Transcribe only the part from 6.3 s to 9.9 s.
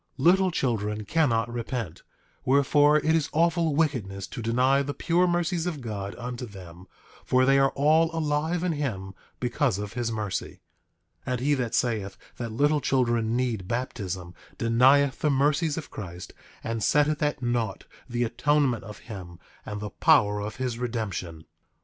them, for they are all alive in him because